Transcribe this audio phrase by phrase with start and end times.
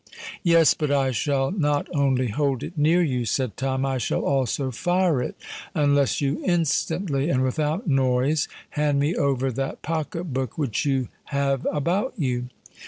[0.41, 5.21] "Yes—but I shall not only hold it near you," said Tom: "I shall also fire
[5.21, 11.67] it—unless you instantly, and without noise, hand me over that pocket book which you have
[11.71, 12.47] about you."